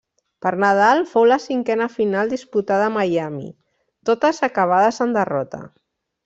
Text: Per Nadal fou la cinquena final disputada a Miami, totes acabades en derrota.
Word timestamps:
Per 0.43 0.51
Nadal 0.61 1.01
fou 1.09 1.27
la 1.31 1.37
cinquena 1.43 1.87
final 1.97 2.31
disputada 2.31 2.87
a 2.87 2.95
Miami, 2.97 3.51
totes 4.11 4.41
acabades 4.51 5.01
en 5.07 5.15
derrota. 5.19 5.63